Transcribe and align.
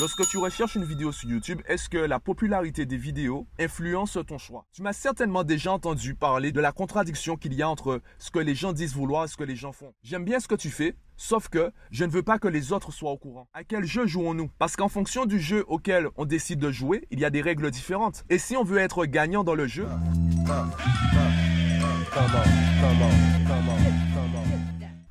Lorsque 0.00 0.28
tu 0.28 0.38
recherches 0.38 0.76
une 0.76 0.84
vidéo 0.84 1.10
sur 1.10 1.28
YouTube, 1.28 1.60
est-ce 1.66 1.88
que 1.88 1.98
la 1.98 2.20
popularité 2.20 2.86
des 2.86 2.96
vidéos 2.96 3.48
influence 3.58 4.16
ton 4.28 4.38
choix? 4.38 4.64
Tu 4.72 4.80
m'as 4.80 4.92
certainement 4.92 5.42
déjà 5.42 5.72
entendu 5.72 6.14
parler 6.14 6.52
de 6.52 6.60
la 6.60 6.70
contradiction 6.70 7.36
qu'il 7.36 7.52
y 7.52 7.62
a 7.62 7.68
entre 7.68 8.00
ce 8.20 8.30
que 8.30 8.38
les 8.38 8.54
gens 8.54 8.72
disent 8.72 8.94
vouloir 8.94 9.24
et 9.24 9.28
ce 9.28 9.36
que 9.36 9.42
les 9.42 9.56
gens 9.56 9.72
font. 9.72 9.92
J'aime 10.04 10.24
bien 10.24 10.38
ce 10.38 10.46
que 10.46 10.54
tu 10.54 10.70
fais, 10.70 10.94
sauf 11.16 11.48
que 11.48 11.72
je 11.90 12.04
ne 12.04 12.12
veux 12.12 12.22
pas 12.22 12.38
que 12.38 12.46
les 12.46 12.72
autres 12.72 12.92
soient 12.92 13.10
au 13.10 13.18
courant. 13.18 13.48
À 13.52 13.64
quel 13.64 13.86
jeu 13.86 14.06
jouons-nous? 14.06 14.50
Parce 14.60 14.76
qu'en 14.76 14.88
fonction 14.88 15.26
du 15.26 15.40
jeu 15.40 15.64
auquel 15.66 16.06
on 16.14 16.26
décide 16.26 16.60
de 16.60 16.70
jouer, 16.70 17.04
il 17.10 17.18
y 17.18 17.24
a 17.24 17.30
des 17.30 17.40
règles 17.40 17.72
différentes. 17.72 18.24
Et 18.30 18.38
si 18.38 18.56
on 18.56 18.62
veut 18.62 18.78
être 18.78 19.04
gagnant 19.04 19.42
dans 19.42 19.56
le 19.56 19.66
jeu... 19.66 19.88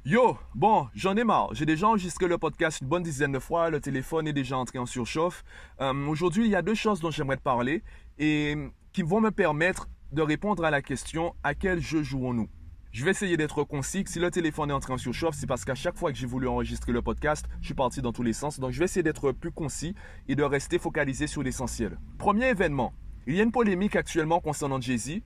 Yo, 0.09 0.37
bon, 0.55 0.87
j'en 0.95 1.17
ai 1.17 1.25
marre. 1.25 1.53
J'ai 1.53 1.65
déjà 1.65 1.89
enregistré 1.89 2.29
le 2.29 2.37
podcast 2.37 2.79
une 2.79 2.87
bonne 2.87 3.03
dizaine 3.03 3.33
de 3.33 3.39
fois. 3.39 3.69
Le 3.69 3.81
téléphone 3.81 4.25
est 4.25 4.31
déjà 4.31 4.57
entré 4.57 4.79
en 4.79 4.85
surchauffe. 4.85 5.43
Euh, 5.81 6.07
aujourd'hui, 6.07 6.45
il 6.45 6.49
y 6.49 6.55
a 6.55 6.61
deux 6.61 6.75
choses 6.75 7.01
dont 7.01 7.11
j'aimerais 7.11 7.35
te 7.35 7.41
parler 7.41 7.83
et 8.17 8.55
qui 8.93 9.01
vont 9.01 9.19
me 9.19 9.31
permettre 9.31 9.89
de 10.13 10.21
répondre 10.21 10.63
à 10.63 10.71
la 10.71 10.81
question 10.81 11.35
à 11.43 11.55
quel 11.55 11.81
jeu 11.81 12.03
jouons-nous? 12.03 12.47
Je 12.93 13.03
vais 13.03 13.11
essayer 13.11 13.35
d'être 13.35 13.65
concis. 13.65 14.05
Si 14.07 14.19
le 14.19 14.31
téléphone 14.31 14.69
est 14.69 14.73
entré 14.73 14.93
en 14.93 14.97
surchauffe, 14.97 15.35
c'est 15.35 15.45
parce 15.45 15.65
qu'à 15.65 15.75
chaque 15.75 15.97
fois 15.97 16.13
que 16.13 16.17
j'ai 16.17 16.25
voulu 16.25 16.47
enregistrer 16.47 16.93
le 16.93 17.01
podcast, 17.01 17.45
je 17.59 17.65
suis 17.65 17.73
parti 17.73 18.01
dans 18.01 18.13
tous 18.13 18.23
les 18.23 18.31
sens. 18.31 18.61
Donc, 18.61 18.71
je 18.71 18.79
vais 18.79 18.85
essayer 18.85 19.03
d'être 19.03 19.33
plus 19.33 19.51
concis 19.51 19.93
et 20.29 20.37
de 20.37 20.43
rester 20.43 20.79
focalisé 20.79 21.27
sur 21.27 21.43
l'essentiel. 21.43 21.99
Premier 22.17 22.47
événement. 22.47 22.93
Il 23.27 23.35
y 23.35 23.41
a 23.41 23.43
une 23.43 23.51
polémique 23.51 23.97
actuellement 23.97 24.39
concernant 24.39 24.79
Jay-Z. 24.79 25.19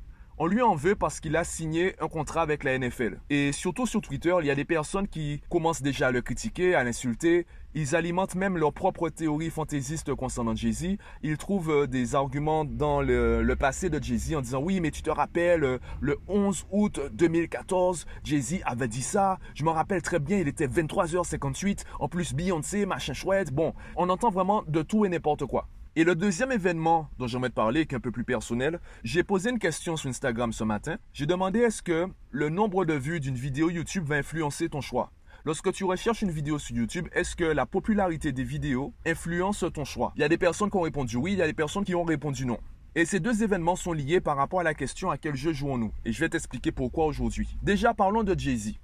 On 0.43 0.47
lui 0.47 0.63
en 0.63 0.73
veut 0.73 0.95
parce 0.95 1.19
qu'il 1.19 1.35
a 1.35 1.43
signé 1.43 1.93
un 2.01 2.07
contrat 2.07 2.41
avec 2.41 2.63
la 2.63 2.75
NFL. 2.75 3.19
Et 3.29 3.51
surtout 3.51 3.85
sur 3.85 4.01
Twitter, 4.01 4.35
il 4.39 4.47
y 4.47 4.49
a 4.49 4.55
des 4.55 4.65
personnes 4.65 5.07
qui 5.07 5.39
commencent 5.51 5.83
déjà 5.83 6.07
à 6.07 6.11
le 6.11 6.23
critiquer, 6.23 6.73
à 6.73 6.83
l'insulter. 6.83 7.45
Ils 7.75 7.95
alimentent 7.95 8.33
même 8.33 8.57
leurs 8.57 8.73
propres 8.73 9.09
théories 9.09 9.51
fantaisistes 9.51 10.15
concernant 10.15 10.55
Jay-Z. 10.55 10.97
Ils 11.21 11.37
trouvent 11.37 11.69
euh, 11.69 11.85
des 11.85 12.15
arguments 12.15 12.65
dans 12.65 13.01
le, 13.03 13.53
passé 13.53 13.91
de 13.91 14.01
Jay-Z 14.01 14.33
en 14.33 14.41
disant 14.41 14.63
oui, 14.63 14.79
mais 14.79 14.89
tu 14.89 15.03
te 15.03 15.11
rappelles, 15.11 15.63
euh, 15.63 15.77
le 15.99 16.17
11 16.27 16.65
août 16.71 16.99
2014, 17.13 18.07
Jay-Z 18.23 18.61
avait 18.65 18.87
dit 18.87 19.03
ça. 19.03 19.37
Je 19.53 19.63
me 19.63 19.69
rappelle 19.69 20.01
très 20.01 20.17
bien, 20.17 20.39
il 20.39 20.47
était 20.47 20.65
23h58. 20.65 21.83
En 21.99 22.07
plus, 22.07 22.33
Beyoncé, 22.33 22.87
machin 22.87 23.13
chouette. 23.13 23.53
Bon, 23.53 23.75
on 23.95 24.09
entend 24.09 24.31
vraiment 24.31 24.63
de 24.67 24.81
tout 24.81 25.05
et 25.05 25.09
n'importe 25.09 25.45
quoi. 25.45 25.67
Et 25.97 26.05
le 26.05 26.15
deuxième 26.15 26.53
événement 26.53 27.09
dont 27.19 27.27
j'aimerais 27.27 27.49
te 27.49 27.55
parler, 27.55 27.85
qui 27.85 27.95
est 27.95 27.97
un 27.97 28.01
peu 28.01 28.11
plus 28.11 28.23
personnel, 28.23 28.79
j'ai 29.03 29.23
posé 29.23 29.49
une 29.49 29.59
question 29.59 29.97
sur 29.97 30.09
Instagram 30.09 30.53
ce 30.53 30.63
matin. 30.63 30.95
J'ai 31.11 31.25
demandé 31.25 31.59
est-ce 31.59 31.83
que 31.83 32.07
le 32.29 32.47
nombre 32.47 32.85
de 32.85 32.93
vues 32.93 33.19
d'une 33.19 33.35
vidéo 33.35 33.69
YouTube 33.69 34.05
va 34.05 34.15
influencer 34.15 34.69
ton 34.69 34.79
choix 34.79 35.11
Lorsque 35.43 35.73
tu 35.73 35.83
recherches 35.83 36.21
une 36.21 36.31
vidéo 36.31 36.59
sur 36.59 36.77
YouTube, 36.77 37.09
est-ce 37.11 37.35
que 37.35 37.43
la 37.43 37.65
popularité 37.65 38.31
des 38.31 38.45
vidéos 38.45 38.93
influence 39.05 39.65
ton 39.73 39.83
choix? 39.83 40.13
Il 40.15 40.21
y 40.21 40.23
a 40.23 40.29
des 40.29 40.37
personnes 40.37 40.69
qui 40.69 40.77
ont 40.77 40.81
répondu 40.81 41.17
oui, 41.17 41.33
il 41.33 41.39
y 41.39 41.41
a 41.41 41.47
des 41.47 41.51
personnes 41.51 41.83
qui 41.83 41.93
ont 41.93 42.05
répondu 42.05 42.45
non. 42.45 42.59
Et 42.95 43.03
ces 43.03 43.19
deux 43.19 43.43
événements 43.43 43.75
sont 43.75 43.91
liés 43.91 44.21
par 44.21 44.37
rapport 44.37 44.61
à 44.61 44.63
la 44.63 44.73
question 44.73 45.11
à 45.11 45.17
quel 45.17 45.35
jeu 45.35 45.51
jouons-nous? 45.51 45.91
Et 46.05 46.13
je 46.13 46.21
vais 46.21 46.29
t'expliquer 46.29 46.71
pourquoi 46.71 47.05
aujourd'hui. 47.05 47.57
Déjà, 47.63 47.93
parlons 47.93 48.23
de 48.23 48.37
Jay-Z. 48.39 48.75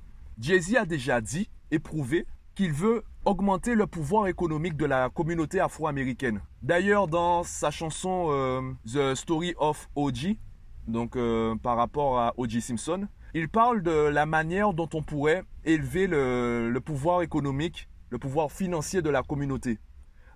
Jay-Z 0.42 0.76
a 0.76 0.86
déjà 0.86 1.22
dit 1.22 1.50
et 1.72 1.80
prouvé 1.80 2.26
qu'il 2.58 2.74
veut 2.74 3.04
augmenter 3.24 3.76
le 3.76 3.86
pouvoir 3.86 4.26
économique 4.26 4.76
de 4.76 4.88
la 4.88 5.10
communauté 5.10 5.60
afro-américaine. 5.60 6.42
D'ailleurs, 6.64 7.08
dans 7.08 7.44
sa 7.44 7.70
chanson 7.70 8.30
euh, 8.32 8.62
The 8.92 9.14
Story 9.14 9.54
of 9.60 9.88
O.G., 9.94 10.40
donc 10.88 11.16
euh, 11.16 11.56
par 11.58 11.78
rapport 11.78 12.20
à 12.20 12.34
O.J. 12.38 12.62
Simpson, 12.62 13.08
il 13.36 13.48
parle 13.48 13.84
de 13.84 13.92
la 13.92 14.26
manière 14.26 14.74
dont 14.74 14.90
on 14.96 15.04
pourrait 15.04 15.44
élever 15.66 16.08
le, 16.08 16.80
pouvoir 16.84 17.22
économique, 17.22 17.88
le 18.10 18.18
pouvoir 18.18 18.52
financier 18.52 19.04
de 19.04 19.12
la 19.12 19.22
communauté. 19.22 19.78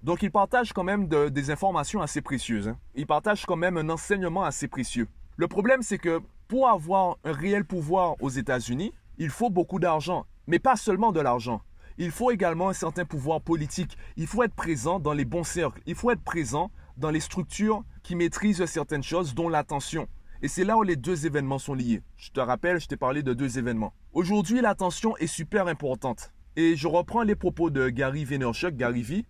Donc 0.04 0.22
il 0.22 0.30
partage 0.30 0.74
quand 0.74 0.84
même 0.84 1.08
des 1.08 1.50
informations 1.50 2.04
assez 2.04 2.22
précieuses. 2.22 2.68
Hein. 2.68 2.78
Il 2.94 3.08
partage 3.08 3.48
quand 3.48 3.56
même 3.56 3.78
un 3.78 3.90
enseignement 3.90 4.44
assez 4.44 4.68
précieux. 4.68 5.08
Le 5.38 5.48
problème, 5.48 5.82
c'est 5.82 5.98
que 5.98 6.22
pour 6.48 6.70
avoir 6.70 7.18
un 7.24 7.32
réel 7.32 7.66
pouvoir 7.66 8.14
aux 8.22 8.30
États-Unis, 8.30 8.94
il 9.18 9.32
faut 9.32 9.50
beaucoup 9.50 9.80
d'argent. 9.80 10.28
Mais 10.46 10.60
pas 10.60 10.76
seulement 10.76 11.12
de 11.12 11.20
l'argent 11.20 11.62
il 12.04 12.12
faut 12.12 12.32
également 12.32 12.70
un 12.70 12.74
certain 12.74 13.06
pouvoir 13.06 13.42
politique. 13.42 13.96
Il 14.18 14.26
faut 14.26 14.42
être 14.42 14.56
présent 14.56 15.00
dans 15.00 15.14
les 15.14 15.26
bons 15.26 15.44
cercles. 15.44 15.82
Il 15.86 15.94
faut 15.94 16.10
être 16.10 16.24
présent 16.24 16.72
dans 16.98 17.12
les 17.12 17.20
structures 17.20 17.84
qui 18.02 18.16
maîtrisent 18.16 18.66
certaines 18.66 19.04
choses, 19.04 19.36
dont 19.36 19.50
l'attention. 19.50 20.08
Et 20.42 20.48
c'est 20.48 20.64
là 20.64 20.78
où 20.78 20.84
les 20.84 20.96
deux 20.96 21.28
événements 21.28 21.60
sont 21.60 21.76
liés. 21.76 22.02
Je 22.18 22.32
te 22.32 22.40
rappelle, 22.40 22.80
je 22.80 22.88
t'ai 22.88 22.98
parlé 22.98 23.22
de 23.22 23.36
deux 23.36 23.60
événements. 23.60 23.94
Aujourd'hui, 24.14 24.62
l'attention 24.62 25.16
est 25.18 25.28
super 25.28 25.68
importante. 25.68 26.34
Et 26.56 26.76
je 26.76 26.88
reprends 26.88 27.22
les 27.22 27.36
propos 27.36 27.70
de 27.70 27.90
Gary 27.90 28.26
Vaynerchuk, 28.26 28.76
Gary 28.76 29.04
V, 29.04 29.26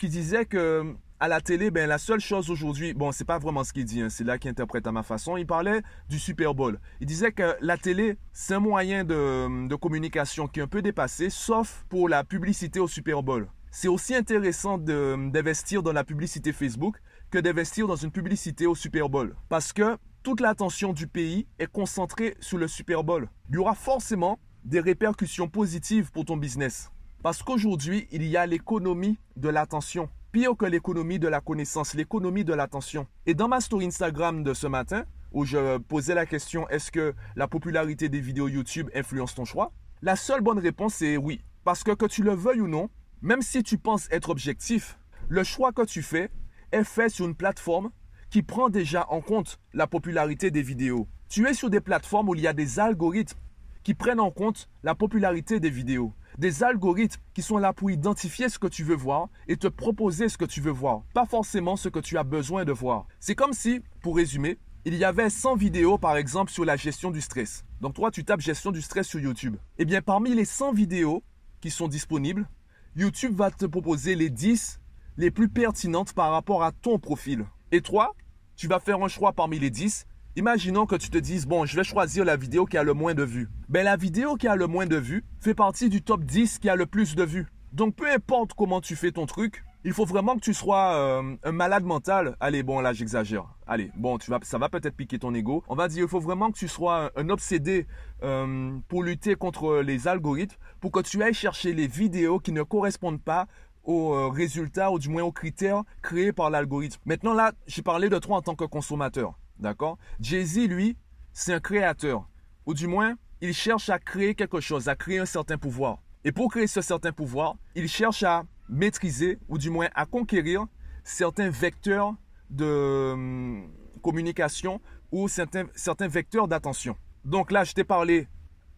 qui 0.00 0.08
disait 0.08 0.46
que 0.46 0.96
à 1.18 1.28
la 1.28 1.40
télé, 1.40 1.70
ben, 1.70 1.88
la 1.88 1.98
seule 1.98 2.20
chose 2.20 2.50
aujourd'hui, 2.50 2.92
bon, 2.92 3.10
c'est 3.10 3.24
pas 3.24 3.38
vraiment 3.38 3.64
ce 3.64 3.72
qu'il 3.72 3.84
dit, 3.84 4.02
hein, 4.02 4.08
c'est 4.10 4.24
là 4.24 4.38
qu'il 4.38 4.50
interprète 4.50 4.86
à 4.86 4.92
ma 4.92 5.02
façon. 5.02 5.36
Il 5.36 5.46
parlait 5.46 5.82
du 6.08 6.18
Super 6.18 6.54
Bowl. 6.54 6.78
Il 7.00 7.06
disait 7.06 7.32
que 7.32 7.56
la 7.60 7.78
télé, 7.78 8.18
c'est 8.32 8.54
un 8.54 8.60
moyen 8.60 9.04
de, 9.04 9.74
communication 9.76 10.46
qui 10.46 10.60
est 10.60 10.62
un 10.62 10.66
peu 10.68 10.82
dépassé, 10.82 11.30
sauf 11.30 11.86
pour 11.88 12.08
la 12.08 12.24
publicité 12.24 12.80
au 12.80 12.88
Super 12.88 13.22
Bowl. 13.22 13.48
C'est 13.70 13.88
aussi 13.88 14.14
intéressant 14.14 14.78
d'investir 14.78 15.82
dans 15.82 15.92
la 15.92 16.04
publicité 16.04 16.52
Facebook 16.52 16.96
que 17.30 17.38
d'investir 17.38 17.86
dans 17.86 17.96
une 17.96 18.10
publicité 18.10 18.66
au 18.66 18.74
Super 18.74 19.08
Bowl. 19.08 19.36
Parce 19.48 19.72
que 19.72 19.96
toute 20.22 20.40
l'attention 20.40 20.92
du 20.92 21.06
pays 21.06 21.46
est 21.58 21.70
concentrée 21.70 22.36
sur 22.40 22.58
le 22.58 22.68
Super 22.68 23.04
Bowl. 23.04 23.28
Il 23.48 23.54
y 23.54 23.58
aura 23.58 23.74
forcément 23.74 24.38
des 24.64 24.80
répercussions 24.80 25.48
positives 25.48 26.10
pour 26.10 26.24
ton 26.24 26.36
business. 26.36 26.90
Parce 27.22 27.42
qu'aujourd'hui, 27.42 28.06
il 28.10 28.24
y 28.24 28.36
a 28.36 28.46
l'économie 28.46 29.18
de 29.36 29.48
l'attention 29.48 30.08
pire 30.36 30.54
que 30.54 30.66
l'économie 30.66 31.18
de 31.18 31.28
la 31.28 31.40
connaissance, 31.40 31.94
l'économie 31.94 32.44
de 32.44 32.52
l'attention. 32.52 33.06
Et 33.24 33.32
dans 33.32 33.48
ma 33.48 33.58
story 33.62 33.86
Instagram 33.86 34.42
de 34.42 34.52
ce 34.52 34.66
matin, 34.66 35.06
où 35.32 35.46
je 35.46 35.78
posais 35.78 36.14
la 36.14 36.26
question 36.26 36.68
est-ce 36.68 36.92
que 36.92 37.14
la 37.36 37.48
popularité 37.48 38.10
des 38.10 38.20
vidéos 38.20 38.46
YouTube 38.46 38.90
influence 38.94 39.34
ton 39.34 39.46
choix? 39.46 39.72
La 40.02 40.14
seule 40.14 40.42
bonne 40.42 40.58
réponse 40.58 41.00
est 41.00 41.16
oui. 41.16 41.40
Parce 41.64 41.82
que 41.82 41.92
que 41.92 42.04
tu 42.04 42.22
le 42.22 42.34
veuilles 42.34 42.60
ou 42.60 42.68
non, 42.68 42.90
même 43.22 43.40
si 43.40 43.62
tu 43.62 43.78
penses 43.78 44.08
être 44.10 44.28
objectif, 44.28 44.98
le 45.26 45.42
choix 45.42 45.72
que 45.72 45.86
tu 45.86 46.02
fais 46.02 46.28
est 46.70 46.84
fait 46.84 47.08
sur 47.08 47.24
une 47.24 47.34
plateforme 47.34 47.90
qui 48.28 48.42
prend 48.42 48.68
déjà 48.68 49.06
en 49.08 49.22
compte 49.22 49.58
la 49.72 49.86
popularité 49.86 50.50
des 50.50 50.60
vidéos. 50.60 51.08
Tu 51.30 51.48
es 51.48 51.54
sur 51.54 51.70
des 51.70 51.80
plateformes 51.80 52.28
où 52.28 52.34
il 52.34 52.42
y 52.42 52.46
a 52.46 52.52
des 52.52 52.78
algorithmes 52.78 53.38
qui 53.84 53.94
prennent 53.94 54.20
en 54.20 54.30
compte 54.30 54.68
la 54.82 54.94
popularité 54.94 55.60
des 55.60 55.70
vidéos 55.70 56.12
des 56.38 56.62
algorithmes 56.62 57.20
qui 57.34 57.42
sont 57.42 57.58
là 57.58 57.72
pour 57.72 57.90
identifier 57.90 58.48
ce 58.48 58.58
que 58.58 58.66
tu 58.66 58.84
veux 58.84 58.96
voir 58.96 59.28
et 59.48 59.56
te 59.56 59.68
proposer 59.68 60.28
ce 60.28 60.38
que 60.38 60.44
tu 60.44 60.60
veux 60.60 60.72
voir, 60.72 61.02
pas 61.14 61.26
forcément 61.26 61.76
ce 61.76 61.88
que 61.88 61.98
tu 61.98 62.18
as 62.18 62.24
besoin 62.24 62.64
de 62.64 62.72
voir. 62.72 63.06
C'est 63.20 63.34
comme 63.34 63.52
si, 63.52 63.80
pour 64.02 64.16
résumer, 64.16 64.58
il 64.84 64.94
y 64.94 65.04
avait 65.04 65.30
100 65.30 65.56
vidéos 65.56 65.98
par 65.98 66.16
exemple 66.16 66.52
sur 66.52 66.64
la 66.64 66.76
gestion 66.76 67.10
du 67.10 67.20
stress. 67.20 67.64
Donc 67.80 67.94
toi, 67.94 68.10
tu 68.10 68.24
tapes 68.24 68.40
gestion 68.40 68.70
du 68.70 68.82
stress 68.82 69.06
sur 69.06 69.20
YouTube. 69.20 69.56
Eh 69.78 69.84
bien, 69.84 70.00
parmi 70.00 70.34
les 70.34 70.44
100 70.44 70.72
vidéos 70.72 71.22
qui 71.60 71.70
sont 71.70 71.88
disponibles, 71.88 72.48
YouTube 72.94 73.34
va 73.34 73.50
te 73.50 73.66
proposer 73.66 74.14
les 74.14 74.30
10 74.30 74.80
les 75.16 75.30
plus 75.30 75.48
pertinentes 75.48 76.12
par 76.12 76.30
rapport 76.30 76.62
à 76.62 76.72
ton 76.72 76.98
profil. 76.98 77.46
Et 77.72 77.80
toi, 77.80 78.14
tu 78.56 78.68
vas 78.68 78.80
faire 78.80 79.02
un 79.02 79.08
choix 79.08 79.32
parmi 79.32 79.58
les 79.58 79.70
10 79.70 80.06
Imaginons 80.38 80.84
que 80.84 80.96
tu 80.96 81.08
te 81.08 81.16
dises, 81.16 81.46
bon, 81.46 81.64
je 81.64 81.74
vais 81.74 81.82
choisir 81.82 82.22
la 82.22 82.36
vidéo 82.36 82.66
qui 82.66 82.76
a 82.76 82.82
le 82.82 82.92
moins 82.92 83.14
de 83.14 83.22
vues. 83.22 83.48
Ben, 83.70 83.82
la 83.82 83.96
vidéo 83.96 84.36
qui 84.36 84.46
a 84.46 84.54
le 84.54 84.66
moins 84.66 84.84
de 84.84 84.98
vues 84.98 85.24
fait 85.40 85.54
partie 85.54 85.88
du 85.88 86.02
top 86.02 86.24
10 86.24 86.58
qui 86.58 86.68
a 86.68 86.76
le 86.76 86.84
plus 86.84 87.14
de 87.14 87.24
vues. 87.24 87.46
Donc, 87.72 87.96
peu 87.96 88.06
importe 88.12 88.52
comment 88.52 88.82
tu 88.82 88.96
fais 88.96 89.12
ton 89.12 89.24
truc, 89.24 89.64
il 89.82 89.94
faut 89.94 90.04
vraiment 90.04 90.34
que 90.34 90.40
tu 90.40 90.52
sois 90.52 90.94
euh, 90.94 91.36
un 91.42 91.52
malade 91.52 91.84
mental. 91.84 92.36
Allez, 92.38 92.62
bon, 92.62 92.80
là, 92.80 92.92
j'exagère. 92.92 93.46
Allez, 93.66 93.90
bon, 93.96 94.18
tu 94.18 94.30
vas, 94.30 94.38
ça 94.42 94.58
va 94.58 94.68
peut-être 94.68 94.94
piquer 94.94 95.18
ton 95.18 95.32
ego. 95.32 95.64
On 95.68 95.74
va 95.74 95.88
dire, 95.88 96.02
il 96.02 96.08
faut 96.08 96.20
vraiment 96.20 96.50
que 96.50 96.58
tu 96.58 96.68
sois 96.68 97.10
un, 97.16 97.30
obsédé 97.30 97.86
euh, 98.22 98.76
pour 98.88 99.02
lutter 99.02 99.36
contre 99.36 99.78
les 99.78 100.06
algorithmes, 100.06 100.58
pour 100.80 100.92
que 100.92 101.00
tu 101.00 101.22
ailles 101.22 101.32
chercher 101.32 101.72
les 101.72 101.86
vidéos 101.86 102.40
qui 102.40 102.52
ne 102.52 102.62
correspondent 102.62 103.22
pas 103.22 103.46
aux 103.84 104.12
euh, 104.12 104.28
résultats 104.28 104.90
ou 104.90 104.98
du 104.98 105.08
moins 105.08 105.22
aux 105.22 105.32
critères 105.32 105.82
créés 106.02 106.34
par 106.34 106.50
l'algorithme. 106.50 107.00
Maintenant, 107.06 107.32
là, 107.32 107.52
j'ai 107.66 107.80
parlé 107.80 108.10
de 108.10 108.18
toi 108.18 108.36
en 108.36 108.42
tant 108.42 108.54
que 108.54 108.64
consommateur. 108.64 109.38
D'accord? 109.58 109.98
Jay-Z, 110.20 110.68
lui, 110.68 110.96
c'est 111.32 111.54
un 111.54 111.60
créateur. 111.60 112.28
Ou 112.66 112.74
du 112.74 112.86
moins, 112.86 113.14
il 113.40 113.52
cherche 113.52 113.88
à 113.88 113.98
créer 113.98 114.34
quelque 114.34 114.60
chose, 114.60 114.88
à 114.88 114.96
créer 114.96 115.18
un 115.18 115.26
certain 115.26 115.58
pouvoir. 115.58 115.98
Et 116.24 116.32
pour 116.32 116.50
créer 116.50 116.66
ce 116.66 116.80
certain 116.80 117.12
pouvoir, 117.12 117.56
il 117.74 117.88
cherche 117.88 118.22
à 118.22 118.44
maîtriser, 118.68 119.38
ou 119.48 119.58
du 119.58 119.70
moins 119.70 119.88
à 119.94 120.06
conquérir, 120.06 120.66
certains 121.04 121.50
vecteurs 121.50 122.14
de 122.50 123.12
hum, 123.12 123.70
communication 124.02 124.80
ou 125.12 125.28
certains, 125.28 125.66
vecteurs 126.08 126.48
d'attention. 126.48 126.96
Donc 127.24 127.50
là, 127.50 127.64
je 127.64 127.72
t'ai 127.72 127.84
parlé 127.84 128.28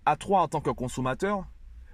à 0.05 0.17
toi 0.17 0.43
en 0.43 0.49
tant 0.49 0.61
que 0.61 0.71
consommateur. 0.71 1.45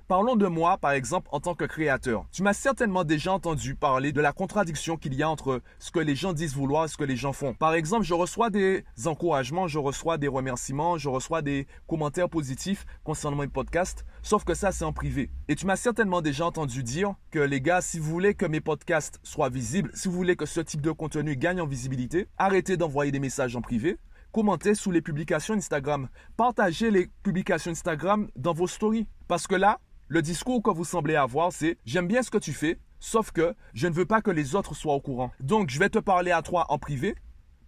Parlons 0.07 0.37
de 0.37 0.47
moi, 0.47 0.77
par 0.77 0.91
exemple, 0.91 1.31
en 1.33 1.41
tant 1.41 1.55
que 1.55 1.65
créateur. 1.65 2.27
Tu 2.31 2.43
m'as 2.43 2.53
certainement 2.53 3.05
déjà 3.05 3.33
entendu 3.33 3.75
parler 3.75 4.13
de 4.13 4.21
la 4.21 4.35
contradiction 4.35 4.99
qu'il 4.99 5.15
y 5.15 5.23
a 5.23 5.31
entre 5.31 5.63
ce 5.79 5.91
que 5.91 5.99
les 5.99 6.15
gens 6.15 6.35
disent 6.35 6.55
vouloir 6.55 6.85
et 6.85 6.89
ce 6.89 6.99
que 6.99 7.05
les 7.05 7.17
gens 7.17 7.33
font. 7.33 7.55
Par 7.55 7.73
exemple, 7.73 8.05
je 8.05 8.13
reçois 8.13 8.51
des 8.51 8.85
encouragements, 9.07 9.67
je 9.67 9.79
reçois 9.79 10.19
des 10.19 10.29
remerciements, 10.29 10.99
je 10.99 11.09
reçois 11.09 11.41
des 11.41 11.67
commentaires 11.87 12.29
positifs 12.29 12.85
concernant 13.03 13.39
mes 13.39 13.49
podcasts, 13.49 14.05
sauf 14.23 14.45
que 14.45 14.53
ça, 14.53 14.73
c'est 14.73 14.85
en 14.85 14.93
privé. 14.93 15.31
Et 15.49 15.57
tu 15.57 15.65
m'as 15.65 15.77
certainement 15.77 16.21
déjà 16.21 16.45
entendu 16.45 16.83
dire 16.83 17.15
que 17.31 17.39
les 17.39 17.63
gars, 17.63 17.81
si 17.81 17.99
vous 17.99 18.11
voulez 18.11 18.35
que 18.35 18.45
mes 18.45 18.61
podcasts 18.61 19.21
soient 19.23 19.49
visibles, 19.49 19.91
si 19.95 20.09
vous 20.09 20.15
voulez 20.15 20.37
que 20.37 20.45
ce 20.45 20.61
type 20.61 20.83
de 20.83 20.91
contenu 20.91 21.35
gagne 21.35 21.63
en 21.63 21.67
visibilité, 21.67 22.29
arrêtez 22.37 22.77
d'envoyer 22.77 23.11
des 23.11 23.21
messages 23.21 23.57
en 23.57 23.63
privé 23.63 23.97
commentez 24.35 24.75
sous 24.75 24.91
les 24.91 25.01
publications 25.01 25.55
Instagram. 25.55 26.09
Partagez 26.37 26.91
les 26.91 27.09
publications 27.23 27.71
Instagram 27.71 28.29
dans 28.35 28.53
vos 28.53 28.67
stories. 28.67 29.07
Parce 29.29 29.47
que 29.47 29.55
là, 29.55 29.79
le 30.09 30.23
discours 30.23 30.63
que 30.63 30.71
vous 30.71 30.85
semblez 30.85 31.17
avoir, 31.17 31.53
c'est 31.53 31.79
j'aime 31.85 32.07
bien 32.07 32.23
ce 32.23 32.31
que 32.31 32.39
tu 32.39 32.53
fais, 32.53 32.79
sauf 33.01 33.31
que 33.31 33.55
je 33.73 33.87
ne 33.87 33.93
veux 33.93 34.07
pas 34.07 34.21
que 34.21 34.31
les 34.31 34.55
autres 34.55 34.75
soient 34.75 34.95
au 34.95 35.01
courant. 35.01 35.33
Donc, 35.41 35.71
je 35.71 35.79
vais 35.79 35.89
te 35.89 35.99
parler 35.99 36.31
à 36.31 36.43
toi 36.43 36.67
en 36.69 36.79
privé. 36.79 37.15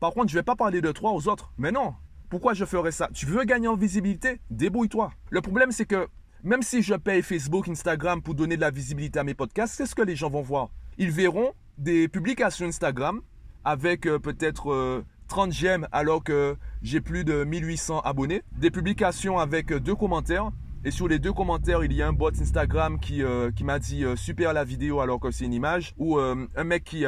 Par 0.01 0.13
contre, 0.13 0.29
je 0.29 0.37
ne 0.37 0.41
vais 0.41 0.45
pas 0.45 0.57
parler 0.57 0.81
de 0.81 0.93
toi 0.93 1.13
aux 1.13 1.29
autres. 1.29 1.53
Mais 1.59 1.73
non, 1.73 1.95
pourquoi 2.29 2.55
je 2.55 2.65
ferais 2.65 2.93
ça? 2.93 3.09
Tu 3.15 3.27
veux 3.27 3.45
gagner 3.45 3.69
en 3.69 3.77
visibilité? 3.77 4.41
Débrouille-toi. 4.51 5.13
Le 5.31 5.41
problème, 5.41 5.73
c'est 5.73 5.87
que 5.87 6.09
même 6.43 6.63
si 6.63 6.83
je 6.83 6.95
paye 6.95 7.23
Facebook, 7.23 7.69
Instagram 7.69 8.23
pour 8.23 8.35
donner 8.35 8.57
de 8.57 8.61
la 8.61 8.71
visibilité 8.71 9.19
à 9.19 9.25
mes 9.25 9.35
podcasts, 9.35 9.75
c'est 9.75 9.87
ce 9.87 9.95
que 9.95 10.03
les 10.03 10.17
gens 10.17 10.31
vont 10.31 10.43
voir. 10.43 10.71
Ils 10.99 11.11
verront 11.11 11.53
des 11.79 12.09
publications 12.09 12.67
Instagram 12.67 13.21
avec 13.65 14.07
euh, 14.07 14.19
peut-être 14.19 15.05
30 15.29 15.49
euh, 15.49 15.53
j'aime 15.53 15.89
alors 15.93 16.23
que 16.23 16.57
j'ai 16.83 17.01
plus 17.01 17.25
de 17.25 17.45
1800 17.45 18.01
abonnés, 18.01 18.43
des 18.53 18.71
publications 18.71 19.39
avec 19.39 19.73
euh, 19.73 19.81
deux 19.81 19.95
commentaires 19.95 20.51
et 20.87 20.93
sur 20.93 21.09
les 21.09 21.19
deux 21.19 21.33
commentaires, 21.33 21.83
il 21.83 21.93
y 21.93 22.01
a 22.01 22.07
un 22.07 22.13
bot 22.13 22.31
Instagram 22.31 23.01
qui, 23.01 23.25
euh, 23.25 23.51
qui 23.51 23.65
m'a 23.65 23.81
dit 23.81 24.05
euh, 24.05 24.15
super 24.15 24.53
la 24.53 24.63
vidéo 24.63 25.01
alors 25.01 25.19
que 25.19 25.33
c'est 25.33 25.45
une 25.45 25.53
image. 25.53 25.93
Ou 25.99 26.17
euh, 26.17 26.47
un 26.55 26.63
mec 26.63 26.85
qui, 26.85 27.05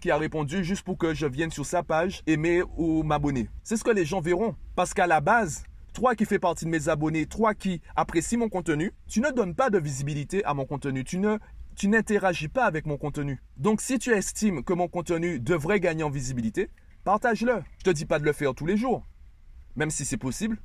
qui 0.00 0.10
a 0.10 0.16
répondu 0.16 0.64
juste 0.64 0.82
pour 0.82 0.98
que 0.98 1.14
je 1.14 1.26
vienne 1.26 1.52
sur 1.52 1.64
sa 1.64 1.84
page, 1.84 2.24
aimer 2.26 2.64
ou 2.76 3.04
m'abonner. 3.04 3.48
C'est 3.62 3.76
ce 3.76 3.84
que 3.84 3.92
les 3.92 4.04
gens 4.04 4.20
verront. 4.20 4.56
Parce 4.74 4.92
qu'à 4.92 5.06
la 5.06 5.20
base, 5.20 5.62
toi 5.94 6.16
qui 6.16 6.24
fais 6.24 6.40
partie 6.40 6.64
de 6.64 6.70
mes 6.70 6.88
abonnés, 6.88 7.26
toi 7.26 7.54
qui 7.54 7.80
apprécies 7.94 8.36
mon 8.36 8.48
contenu, 8.48 8.90
tu 9.06 9.20
ne 9.20 9.30
donnes 9.30 9.54
pas 9.54 9.70
de 9.70 9.78
visibilité 9.78 10.44
à 10.44 10.52
mon 10.52 10.64
contenu. 10.64 11.04
Tu 11.04 11.18
ne 11.20 11.38
tu 11.76 11.86
n'interagis 11.86 12.48
pas 12.48 12.64
avec 12.64 12.86
mon 12.86 12.96
contenu. 12.96 13.40
Donc 13.56 13.82
si 13.82 14.00
tu 14.00 14.10
estimes 14.10 14.64
que 14.64 14.72
mon 14.72 14.88
contenu 14.88 15.38
devrait 15.38 15.78
gagner 15.78 16.02
en 16.02 16.10
visibilité, 16.10 16.70
partage-le. 17.04 17.62
Je 17.78 17.84
te 17.84 17.90
dis 17.90 18.04
pas 18.04 18.18
de 18.18 18.24
le 18.24 18.32
faire 18.32 18.52
tous 18.52 18.66
les 18.66 18.76
jours, 18.76 19.06
même 19.76 19.90
si 19.90 20.04
c'est 20.04 20.16
possible 20.16 20.58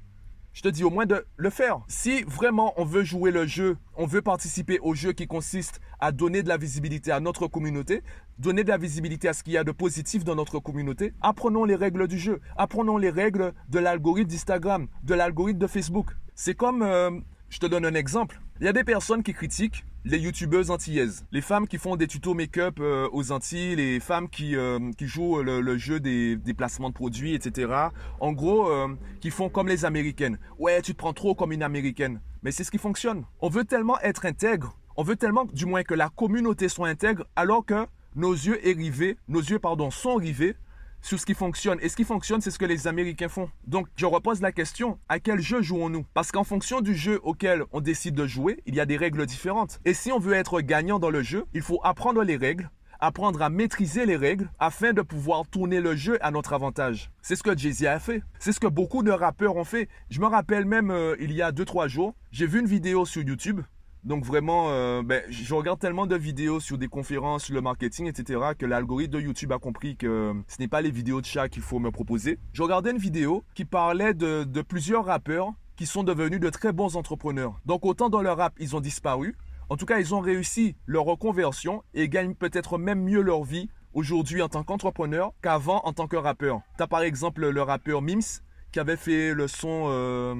je 0.57 0.63
te 0.63 0.69
dis 0.69 0.83
au 0.83 0.89
moins 0.89 1.05
de 1.05 1.23
le 1.35 1.51
faire. 1.51 1.81
Si 1.87 2.23
vraiment 2.23 2.73
on 2.77 2.83
veut 2.83 3.03
jouer 3.03 3.29
le 3.29 3.45
jeu, 3.45 3.77
on 3.95 4.07
veut 4.07 4.23
participer 4.23 4.79
au 4.79 4.95
jeu 4.95 5.13
qui 5.13 5.27
consiste 5.27 5.79
à 5.99 6.11
donner 6.11 6.41
de 6.41 6.49
la 6.49 6.57
visibilité 6.57 7.11
à 7.11 7.19
notre 7.19 7.45
communauté, 7.45 8.01
donner 8.39 8.63
de 8.63 8.69
la 8.69 8.79
visibilité 8.79 9.27
à 9.27 9.33
ce 9.33 9.43
qu'il 9.43 9.53
y 9.53 9.57
a 9.57 9.63
de 9.63 9.71
positif 9.71 10.23
dans 10.23 10.33
notre 10.33 10.57
communauté, 10.57 11.13
apprenons 11.21 11.63
les 11.63 11.75
règles 11.75 12.07
du 12.07 12.17
jeu, 12.17 12.41
apprenons 12.57 12.97
les 12.97 13.11
règles 13.11 13.53
de 13.69 13.77
l'algorithme 13.77 14.31
d'Instagram, 14.31 14.87
de 15.03 15.13
l'algorithme 15.13 15.59
de 15.59 15.67
Facebook. 15.67 16.07
C'est 16.33 16.55
comme, 16.55 16.81
euh, 16.81 17.11
je 17.49 17.59
te 17.59 17.67
donne 17.67 17.85
un 17.85 17.93
exemple, 17.93 18.41
il 18.59 18.65
y 18.65 18.69
a 18.69 18.73
des 18.73 18.83
personnes 18.83 19.21
qui 19.21 19.35
critiquent 19.35 19.85
les 20.09 20.19
youtubeuses 20.19 20.71
antillaises, 20.71 21.25
les 21.31 21.41
femmes 21.41 21.67
qui 21.67 21.77
font 21.77 21.97
des 21.97 22.07
tutos 22.07 22.33
make-up 22.33 22.77
euh, 22.79 23.09
aux 23.11 23.31
Antilles, 23.31 23.75
les 23.75 23.99
femmes 23.99 24.29
qui, 24.29 24.55
euh, 24.55 24.79
qui 24.97 25.05
jouent 25.05 25.41
le, 25.41 25.77
jeu 25.77 25.99
des, 25.99 26.37
placements 26.55 26.89
de 26.89 26.93
produits, 26.93 27.33
etc. 27.35 27.73
En 28.21 28.31
gros, 28.31 28.69
euh, 28.69 28.87
qui 29.19 29.31
font 29.31 29.49
comme 29.49 29.67
les 29.67 29.83
américaines. 29.83 30.39
Ouais, 30.59 30.81
tu 30.81 30.93
te 30.93 30.97
prends 30.97 31.13
trop 31.13 31.35
comme 31.35 31.51
une 31.51 31.63
américaine. 31.63 32.21
Mais 32.41 32.51
c'est 32.51 32.63
ce 32.63 32.71
qui 32.71 32.77
fonctionne. 32.77 33.25
On 33.41 33.49
veut 33.49 33.65
tellement 33.65 33.99
être 33.99 34.25
intègre, 34.25 34.77
on 34.95 35.03
veut 35.03 35.17
tellement 35.17 35.45
du 35.45 35.65
moins 35.65 35.83
que 35.83 35.93
la 35.93 36.09
communauté 36.09 36.69
soit 36.69 36.87
intègre, 36.87 37.25
alors 37.35 37.65
que 37.65 37.85
nos 38.15 38.33
yeux, 38.33 38.59
rivés, 38.63 39.17
nos 39.27 39.41
yeux 39.41 39.59
pardon, 39.59 39.91
sont 39.91 40.15
rivés 40.15 40.55
sur 41.01 41.19
ce 41.19 41.25
qui 41.25 41.33
fonctionne. 41.33 41.79
Et 41.81 41.89
ce 41.89 41.95
qui 41.95 42.03
fonctionne, 42.03 42.41
c'est 42.41 42.51
ce 42.51 42.59
que 42.59 42.65
les 42.65 42.87
Américains 42.87 43.29
font. 43.29 43.49
Donc, 43.65 43.87
je 43.95 44.05
repose 44.05 44.41
la 44.41 44.51
question, 44.51 44.99
à 45.09 45.19
quel 45.19 45.39
jeu 45.39 45.61
jouons-nous? 45.61 46.05
Parce 46.13 46.31
qu'en 46.31 46.43
fonction 46.43 46.81
du 46.81 46.95
jeu 46.95 47.19
auquel 47.23 47.63
on 47.71 47.81
décide 47.81 48.15
de 48.15 48.27
jouer, 48.27 48.61
il 48.65 48.75
y 48.75 48.79
a 48.79 48.85
des 48.85 48.97
règles 48.97 49.25
différentes. 49.25 49.79
Et 49.85 49.93
si 49.93 50.11
on 50.11 50.19
veut 50.19 50.33
être 50.33 50.61
gagnant 50.61 50.99
dans 50.99 51.09
le 51.09 51.23
jeu, 51.23 51.45
il 51.53 51.61
faut 51.61 51.79
apprendre 51.83 52.23
les 52.23 52.37
règles, 52.37 52.69
apprendre 52.99 53.41
à 53.41 53.49
maîtriser 53.49 54.05
les 54.05 54.15
règles 54.15 54.49
afin 54.59 54.93
de 54.93 55.01
pouvoir 55.01 55.47
tourner 55.47 55.81
le 55.81 55.95
jeu 55.95 56.17
à 56.21 56.31
notre 56.31 56.53
avantage. 56.53 57.11
C'est 57.21 57.35
ce 57.35 57.43
que 57.43 57.57
Jay-Z 57.57 57.85
a 57.85 57.99
fait. 57.99 58.23
C'est 58.39 58.51
ce 58.51 58.59
que 58.59 58.67
beaucoup 58.67 59.03
de 59.03 59.11
rappeurs 59.11 59.55
ont 59.55 59.63
fait. 59.63 59.87
Je 60.09 60.19
me 60.19 60.25
rappelle 60.25 60.65
même, 60.65 60.91
euh, 60.91 61.15
il 61.19 61.31
y 61.31 61.41
a 61.41 61.51
2-3 61.51 61.87
jours, 61.87 62.15
j'ai 62.31 62.47
vu 62.47 62.59
une 62.59 62.67
vidéo 62.67 63.05
sur 63.05 63.21
YouTube 63.21 63.61
donc 64.07 64.23
vraiment, 64.23 64.69
euh, 64.69 65.03
ben, 65.03 65.21
je 65.29 65.53
regarde 65.53 65.79
tellement 65.79 66.07
de 66.07 66.15
vidéos 66.15 66.61
sur 66.61 66.77
des 66.77 66.87
conférences 66.87 67.43
sur 67.43 67.53
le 67.53 67.59
marketing, 67.59 68.07
etc., 68.07 68.39
que 68.57 68.65
l'algorithme 68.65 69.11
de 69.11 69.19
YouTube 69.19 69.51
a 69.51 69.59
compris 69.59 69.97
que 69.97 70.33
ce 70.47 70.55
n'est 70.59 70.69
pas 70.69 70.81
les 70.81 70.91
vidéos 70.91 71.19
de 71.19 71.25
chat 71.25 71.49
qu'il 71.49 71.61
faut 71.61 71.79
me 71.79 71.91
proposer. 71.91 72.39
Je 72.53 72.63
regardais 72.63 72.91
une 72.91 72.99
vidéo 72.99 73.43
qui 73.53 73.65
parlait 73.65 74.13
de, 74.13 74.61
plusieurs 74.61 75.05
rappeurs 75.05 75.49
qui 75.75 75.85
sont 75.85 76.03
devenus 76.03 76.39
de 76.39 76.49
très 76.49 76.71
bons 76.71 76.95
entrepreneurs. 76.95 77.59
Donc 77.65 77.85
autant 77.85 78.07
dans 78.07 78.21
leur 78.21 78.37
rap, 78.37 78.53
ils 78.59 78.77
ont 78.77 78.79
disparu. 78.79 79.35
En 79.69 79.75
tout 79.75 79.85
cas, 79.85 79.99
ils 79.99 80.15
ont 80.15 80.21
réussi 80.21 80.77
leur 80.85 81.03
reconversion 81.03 81.83
et 81.93 82.07
gagnent 82.07 82.33
peut-être 82.33 82.77
même 82.77 83.03
mieux 83.03 83.21
leur 83.21 83.43
vie 83.43 83.69
aujourd'hui 83.93 84.41
en 84.41 84.47
tant 84.47 84.63
qu'entrepreneur 84.63 85.33
qu'avant 85.41 85.81
en 85.83 85.91
tant 85.91 86.07
que 86.07 86.15
rappeur. 86.15 86.61
Tu 86.77 86.83
as 86.83 86.87
par 86.87 87.01
exemple 87.01 87.45
le 87.45 87.61
rappeur 87.61 88.01
Mims 88.01 88.39
qui 88.71 88.79
avait 88.79 88.95
fait 88.95 89.33
le 89.33 89.49
son... 89.49 89.87
Euh, 89.89 90.33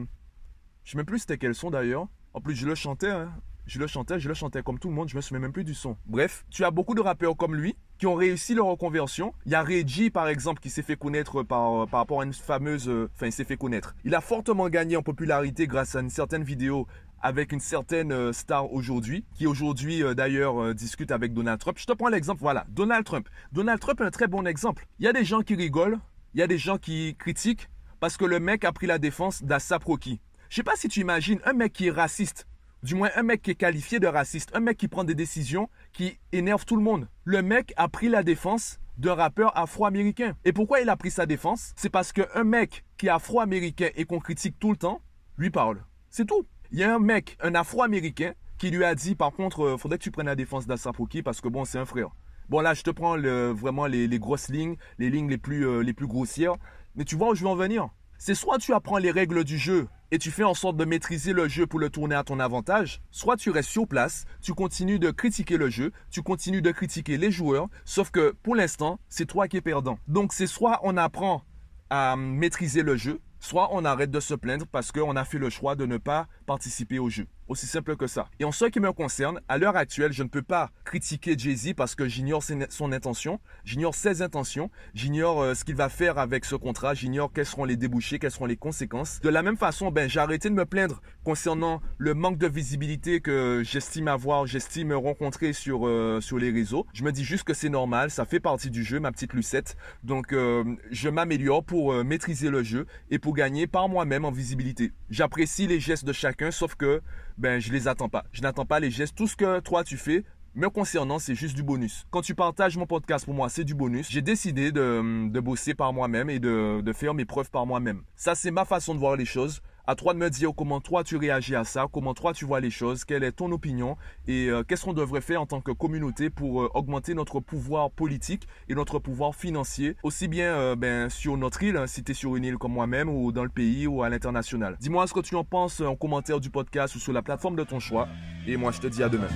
je 0.86 0.92
ne 0.92 0.92
sais 0.92 0.98
même 0.98 1.06
plus 1.06 1.20
c'était 1.20 1.38
quel 1.38 1.54
son 1.54 1.70
d'ailleurs. 1.70 2.08
En 2.34 2.40
plus, 2.40 2.56
je 2.56 2.66
le 2.66 2.76
chantais. 2.76 3.10
Hein 3.10 3.34
je 3.68 3.80
le 3.80 3.88
chantais, 3.88 4.20
je 4.20 4.28
le 4.28 4.34
chantais 4.34 4.64
comme 4.64 4.80
tout 4.80 4.88
le 4.88 4.96
monde, 4.96 5.10
je 5.10 5.16
me 5.16 5.22
souviens 5.22 5.40
même 5.40 5.52
plus 5.52 5.66
du 5.66 5.74
son. 5.74 5.98
Bref, 6.06 6.46
tu 6.50 6.64
as 6.64 6.72
beaucoup 6.72 6.96
de 6.96 7.02
rappeurs 7.02 7.36
comme 7.36 7.54
lui 7.54 7.76
qui 8.00 8.08
ont 8.08 8.16
réussi 8.16 8.54
leur 8.54 8.68
reconversion. 8.68 9.34
Il 9.46 9.52
y 9.52 9.56
a 9.56 9.64
Reggie, 9.64 10.10
par 10.10 10.28
exemple, 10.28 10.62
qui 10.62 10.70
s'est 10.70 10.84
fait 10.84 10.96
connaître 10.96 11.44
par, 11.44 11.88
par 11.88 12.00
rapport 12.00 12.22
à 12.22 12.24
une 12.24 12.34
fameuse... 12.34 12.88
Euh, 12.88 13.10
enfin, 13.16 13.26
il 13.26 13.32
s'est 13.32 13.44
fait 13.44 13.58
connaître. 13.58 13.96
Il 14.06 14.16
a 14.16 14.22
fortement 14.22 14.70
gagné 14.70 14.96
en 14.96 15.02
popularité 15.02 15.68
grâce 15.68 15.96
à 15.96 16.00
une 16.00 16.10
certaine 16.10 16.44
vidéo 16.44 16.88
avec 17.22 17.52
une 17.52 17.60
certaine 17.60 18.12
euh, 18.12 18.32
star 18.32 18.72
aujourd'hui, 18.72 19.26
qui 19.34 19.48
aujourd'hui 19.48 20.04
euh, 20.04 20.14
d'ailleurs 20.14 20.74
discute 20.76 21.12
avec 21.12 21.34
Donald 21.34 21.60
Trump. 21.60 21.78
Je 21.80 21.86
te 21.86 21.94
prends 21.94 22.10
l'exemple, 22.10 22.40
voilà, 22.42 22.66
Donald 22.70 23.04
Trump. 23.04 23.28
Donald 23.52 23.80
Trump 23.80 24.00
est 24.00 24.06
un 24.06 24.12
très 24.12 24.28
bon 24.28 24.46
exemple. 24.46 24.88
Il 25.00 25.06
y 25.06 25.10
a 25.10 25.14
des 25.14 25.26
gens 25.26 25.42
qui 25.42 25.56
rigolent, 25.56 26.00
il 26.36 26.40
y 26.40 26.44
a 26.44 26.48
des 26.48 26.60
gens 26.60 26.78
qui 26.78 27.16
critiquent 27.18 27.68
parce 28.00 28.16
que 28.16 28.26
le 28.26 28.40
mec 28.40 28.64
a 28.64 28.72
pris 28.72 28.86
la 28.86 29.00
défense 29.00 29.44
d'Assa 29.44 29.80
Rocky. 29.84 30.22
Je 30.50 30.56
sais 30.56 30.64
pas 30.64 30.76
si 30.76 30.88
tu 30.88 31.02
imagines 31.02 31.40
un 31.46 31.54
mec 31.54 31.74
qui 31.74 31.88
est 31.88 31.92
raciste, 31.92 32.48
du 32.84 32.96
moins 32.96 33.10
un 33.16 33.24
mec 33.24 33.42
qui 33.42 33.52
est 33.52 33.56
qualifié 33.56 34.00
de 34.00 34.08
raciste, 34.08 34.52
un 34.54 34.60
mec 34.60 34.78
qui 34.78 34.88
prend 34.88 35.04
des 35.04 35.16
décisions 35.16 35.70
qui 35.94 36.20
énervent 36.32 36.66
tout 36.66 36.76
le 36.76 36.84
monde. 36.84 37.08
Le 37.24 37.42
mec 37.42 37.74
a 37.78 37.88
pris 37.88 38.10
la 38.10 38.24
défense 38.24 38.80
d'un 38.98 39.14
rappeur 39.14 39.56
afro-américain. 39.58 40.36
Et 40.46 40.54
pourquoi 40.54 40.82
il 40.82 40.90
a 40.90 40.98
pris 40.98 41.12
sa 41.12 41.26
défense? 41.26 41.74
C'est 41.76 41.90
parce 41.90 42.12
qu'un 42.12 42.44
mec 42.44 42.84
qui 42.98 43.08
est 43.08 43.10
afro-américain 43.10 43.90
et 43.96 44.06
qu'on 44.06 44.20
critique 44.20 44.58
tout 44.60 44.72
le 44.72 44.78
temps, 44.78 45.02
lui 45.38 45.50
parle. 45.50 45.84
C'est 46.10 46.26
tout. 46.26 46.46
Il 46.72 46.80
y 46.80 46.84
a 46.84 46.96
un 46.96 47.00
mec, 47.00 47.38
un 47.42 47.56
afro-américain, 47.56 48.34
qui 48.58 48.72
lui 48.72 48.84
a 48.84 48.96
dit 48.96 49.16
par 49.16 49.32
contre, 49.32 49.64
euh, 49.64 49.78
faudrait 49.78 50.00
que 50.00 50.04
tu 50.04 50.12
prennes 50.12 50.26
la 50.26 50.36
défense 50.36 50.66
d'Asapoki 50.66 51.22
parce 51.22 51.42
que 51.42 51.48
bon, 51.48 51.64
c'est 51.64 51.78
un 51.78 51.86
frère. 51.86 52.10
Bon 52.50 52.62
là, 52.62 52.74
je 52.74 52.82
te 52.82 52.90
prends 52.90 53.18
vraiment 53.18 53.86
les, 53.88 54.20
grosses 54.20 54.50
lignes, 54.50 54.78
les 55.00 55.10
lignes 55.10 55.30
les 55.30 55.38
plus, 55.38 55.68
euh, 55.68 55.82
les 55.82 55.94
plus 55.94 56.08
grossières. 56.08 56.56
Mais 56.96 57.04
tu 57.04 57.16
vois 57.16 57.30
où 57.30 57.36
je 57.36 57.44
veux 57.44 57.50
en 57.50 57.56
venir? 57.56 57.90
C'est 58.20 58.34
soit 58.34 58.58
tu 58.58 58.74
apprends 58.74 58.98
les 58.98 59.12
règles 59.12 59.44
du 59.44 59.60
jeu 59.60 59.88
et 60.10 60.18
tu 60.18 60.32
fais 60.32 60.44
en 60.44 60.56
sorte 60.56 60.76
de 60.76 60.86
maîtriser 60.86 61.34
le 61.34 61.48
jeu 61.48 61.68
pour 61.68 61.80
le 61.80 61.90
tourner 61.90 62.16
à 62.16 62.24
ton 62.24 62.40
avantage, 62.40 63.02
soit 63.12 63.38
tu 63.38 63.52
restes 63.52 63.70
sur 63.70 63.88
place, 63.88 64.26
tu 64.42 64.54
continues 64.54 64.98
de 64.98 65.12
critiquer 65.12 65.58
le 65.58 65.70
jeu, 65.70 65.92
tu 66.10 66.24
continues 66.24 66.64
de 66.64 66.72
critiquer 66.72 67.18
les 67.18 67.30
joueurs, 67.30 67.68
sauf 67.86 68.10
que 68.10 68.36
pour 68.42 68.56
l'instant, 68.56 69.00
c'est 69.08 69.26
toi 69.26 69.48
qui 69.48 69.58
es 69.58 69.62
perdant. 69.62 70.00
Donc 70.08 70.34
c'est 70.34 70.48
soit 70.48 70.80
on 70.84 70.98
apprend 70.98 71.44
à 71.90 72.16
maîtriser 72.16 72.82
le 72.82 72.98
jeu, 72.98 73.20
soit 73.40 73.70
on 73.72 73.86
arrête 73.86 74.12
de 74.12 74.20
se 74.20 74.34
plaindre 74.34 74.66
parce 74.66 74.92
qu'on 74.92 75.16
a 75.16 75.24
fait 75.24 75.38
le 75.38 75.52
choix 75.52 75.76
de 75.76 75.86
ne 75.86 75.98
pas 75.98 76.28
participer 76.48 76.98
au 76.98 77.10
jeu. 77.10 77.28
Aussi 77.48 77.66
simple 77.66 77.96
que 77.96 78.08
ça. 78.08 78.28
Et 78.40 78.44
en 78.44 78.52
ce 78.52 78.66
qui 78.66 78.82
me 78.82 78.92
concerne, 78.92 79.40
à 79.48 79.58
l'heure 79.58 79.78
actuelle, 79.78 80.12
je 80.12 80.22
ne 80.22 80.28
peux 80.28 80.42
pas 80.42 80.70
critiquer 80.84 81.38
Jay-Z 81.38 81.76
parce 81.78 81.96
que 81.96 82.06
j'ignore 82.06 82.44
son 82.70 82.92
intention, 82.92 83.40
j'ignore 83.64 83.96
ses 83.96 84.22
intentions, 84.22 84.70
j'ignore 84.94 85.42
euh, 85.42 85.54
ce 85.54 85.64
qu'il 85.64 85.76
va 85.76 85.88
faire 85.88 86.18
avec 86.18 86.44
ce 86.44 86.56
contrat, 86.56 86.94
j'ignore 86.94 87.32
quels 87.32 87.46
seront 87.46 87.64
les 87.64 87.78
débouchés, 87.78 88.20
quelles 88.20 88.32
seront 88.32 88.48
les 88.48 88.58
conséquences. 88.58 89.22
De 89.22 89.30
la 89.30 89.44
même 89.44 89.56
façon, 89.56 89.92
ben, 89.92 90.10
j'ai 90.10 90.20
arrêté 90.20 90.50
de 90.50 90.56
me 90.56 90.66
plaindre 90.66 91.02
concernant 91.24 91.82
le 91.98 92.14
manque 92.14 92.38
de 92.38 92.48
visibilité 92.48 93.22
que 93.22 93.62
j'estime 93.64 94.10
avoir, 94.10 94.46
j'estime 94.46 94.92
rencontrer 94.92 95.54
sur, 95.54 95.88
euh, 95.88 96.20
sur 96.20 96.38
les 96.38 96.52
réseaux. 96.52 96.86
Je 96.94 97.04
me 97.04 97.14
dis 97.14 97.24
juste 97.24 97.46
que 97.46 97.54
c'est 97.54 97.70
normal, 97.70 98.12
ça 98.12 98.26
fait 98.26 98.42
partie 98.42 98.70
du 98.70 98.84
jeu, 98.84 99.00
ma 99.00 99.14
petite 99.14 99.34
Lucette. 99.34 99.78
Donc, 100.04 100.34
euh, 100.34 100.66
je 100.92 101.08
m'améliore 101.08 101.64
pour 101.64 101.94
maîtriser 102.04 102.50
le 102.50 102.62
jeu 102.64 102.88
et 103.10 103.20
pour 103.20 103.34
gagner 103.34 103.68
par 103.68 103.88
moi-même 103.88 104.26
en 104.26 104.32
visibilité. 104.32 104.92
J'apprécie 105.10 105.66
les 105.68 105.80
gestes 105.80 106.04
de 106.04 106.14
chacun, 106.14 106.52
sauf 106.52 106.76
que 106.76 107.02
ben 107.38 107.60
je 107.60 107.72
les 107.72 107.88
attends 107.88 108.10
pas. 108.10 108.24
Je 108.32 108.42
n'attends 108.42 108.66
pas 108.66 108.80
les 108.80 108.92
gestes. 108.92 109.16
Tout 109.16 109.28
ce 109.28 109.36
que 109.36 109.60
toi 109.60 109.84
tu 109.84 109.98
fais, 109.98 110.24
me 110.56 110.70
concernant, 110.70 111.20
c'est 111.20 111.36
juste 111.36 111.56
du 111.56 111.64
bonus. 111.64 112.06
Quand 112.10 112.22
tu 112.22 112.34
partages 112.34 112.78
mon 112.78 112.88
podcast 112.88 113.26
pour 113.26 113.34
moi, 113.34 113.48
c'est 113.50 113.64
du 113.64 113.76
bonus. 113.76 114.10
J'ai 114.10 114.24
décidé 114.24 114.72
de, 114.72 115.30
de, 115.30 115.40
bosser 115.40 115.76
par 115.76 115.94
moi-même 115.94 116.30
et 116.30 116.40
de, 116.40 116.82
de 116.82 116.94
faire 116.94 117.14
mes 117.14 117.26
preuves 117.26 117.52
par 117.52 117.66
moi-même. 117.68 118.02
Ça, 118.16 118.34
c'est 118.34 118.52
ma 118.52 118.66
façon 118.66 118.96
de 118.96 119.00
voir 119.00 119.16
les 119.16 119.26
choses. 119.26 119.62
À 119.90 119.96
toi 119.96 120.14
de 120.14 120.20
me 120.20 120.30
dire 120.30 120.52
comment 120.54 120.82
toi 120.82 121.06
tu 121.06 121.16
réagis 121.16 121.56
à 121.56 121.64
ça, 121.64 121.88
comment 121.90 122.14
toi 122.14 122.34
tu 122.34 122.44
vois 122.44 122.60
les 122.60 122.70
choses, 122.70 123.06
quelle 123.06 123.24
est 123.24 123.32
ton 123.32 123.50
opinion 123.54 123.96
et 124.28 124.48
euh, 124.50 124.62
qu'est-ce 124.62 124.84
qu'on 124.84 124.92
devrait 124.92 125.22
faire 125.22 125.42
en 125.42 125.46
tant 125.46 125.62
que 125.62 125.72
communauté 125.72 126.30
pour 126.30 126.62
euh, 126.62 126.70
augmenter 126.74 127.14
notre 127.14 127.40
pouvoir 127.40 127.90
politique 127.92 128.50
et 128.68 128.76
notre 128.76 129.00
pouvoir 129.00 129.34
financier, 129.34 129.96
aussi 130.04 130.28
bien 130.28 130.54
euh, 130.56 130.76
ben, 130.76 131.10
sur 131.10 131.38
notre 131.38 131.64
île, 131.64 131.78
hein, 131.78 131.88
si 131.88 132.04
tu 132.04 132.12
es 132.12 132.16
sur 132.16 132.36
une 132.36 132.44
île 132.44 132.58
comme 132.58 132.74
moi-même, 132.74 133.08
ou 133.08 133.32
dans 133.32 133.44
le 133.44 133.50
pays, 133.50 133.88
ou 133.88 134.04
à 134.04 134.10
l'international. 134.10 134.76
Dis-moi 134.78 135.08
ce 135.08 135.14
que 135.14 135.22
tu 135.22 135.36
en 135.36 135.46
penses 135.46 135.80
en 135.80 135.96
commentaire 135.96 136.42
du 136.42 136.50
podcast 136.50 136.94
ou 136.96 137.00
sur 137.00 137.14
la 137.14 137.22
plateforme 137.22 137.56
de 137.56 137.64
ton 137.64 137.80
choix. 137.80 138.10
Et 138.46 138.58
moi, 138.58 138.74
je 138.74 138.82
te 138.82 138.88
dis 138.88 139.04
à 139.04 139.08
demain. 139.08 139.28